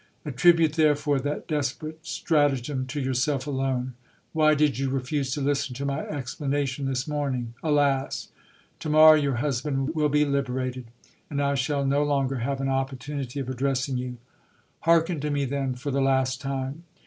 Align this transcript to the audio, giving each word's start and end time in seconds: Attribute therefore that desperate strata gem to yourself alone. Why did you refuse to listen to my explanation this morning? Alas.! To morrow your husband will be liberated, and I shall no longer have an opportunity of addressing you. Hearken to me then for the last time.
Attribute 0.25 0.73
therefore 0.73 1.19
that 1.19 1.47
desperate 1.47 1.99
strata 2.01 2.55
gem 2.55 2.87
to 2.87 2.99
yourself 2.99 3.45
alone. 3.45 3.93
Why 4.33 4.55
did 4.55 4.79
you 4.79 4.89
refuse 4.89 5.29
to 5.35 5.41
listen 5.41 5.75
to 5.75 5.85
my 5.85 5.99
explanation 6.07 6.87
this 6.87 7.07
morning? 7.07 7.53
Alas.! 7.61 8.29
To 8.79 8.89
morrow 8.89 9.13
your 9.13 9.35
husband 9.35 9.93
will 9.93 10.09
be 10.09 10.25
liberated, 10.25 10.85
and 11.29 11.39
I 11.39 11.53
shall 11.53 11.85
no 11.85 12.01
longer 12.01 12.37
have 12.37 12.59
an 12.59 12.67
opportunity 12.67 13.39
of 13.39 13.47
addressing 13.47 13.97
you. 13.99 14.17
Hearken 14.79 15.19
to 15.19 15.29
me 15.29 15.45
then 15.45 15.75
for 15.75 15.91
the 15.91 16.01
last 16.01 16.41
time. 16.41 16.83